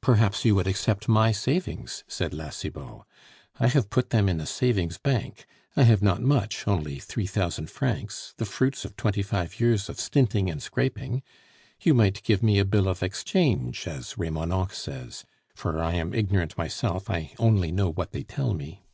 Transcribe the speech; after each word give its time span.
"Perhaps 0.00 0.44
you 0.44 0.54
would 0.54 0.68
accept 0.68 1.08
my 1.08 1.32
savings," 1.32 2.04
said 2.06 2.32
La 2.32 2.50
Cibot. 2.50 3.00
"I 3.58 3.66
have 3.66 3.90
put 3.90 4.10
them 4.10 4.28
in 4.28 4.38
a 4.40 4.46
savings 4.46 4.98
bank. 4.98 5.46
I 5.74 5.82
have 5.82 6.00
not 6.00 6.22
much, 6.22 6.68
only 6.68 7.00
three 7.00 7.26
thousand 7.26 7.70
francs, 7.72 8.34
the 8.36 8.44
fruits 8.44 8.84
of 8.84 8.94
twenty 8.94 9.24
five 9.24 9.58
years 9.58 9.88
of 9.88 9.98
stinting 9.98 10.48
and 10.48 10.62
scraping. 10.62 11.24
You 11.82 11.92
might 11.92 12.22
give 12.22 12.40
me 12.40 12.60
a 12.60 12.64
bill 12.64 12.86
of 12.86 13.02
exchange, 13.02 13.88
as 13.88 14.14
Remonencq 14.16 14.72
says; 14.72 15.24
for 15.56 15.82
I 15.82 15.94
am 15.94 16.14
ignorant 16.14 16.56
myself, 16.56 17.10
I 17.10 17.34
only 17.40 17.72
know 17.72 17.90
what 17.90 18.12
they 18.12 18.22
tell 18.22 18.54
me." 18.54 18.84